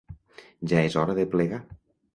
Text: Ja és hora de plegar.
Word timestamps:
Ja 0.73 0.81
és 0.87 0.97
hora 1.03 1.19
de 1.21 1.29
plegar. 1.37 1.65